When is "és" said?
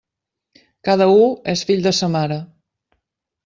1.55-1.65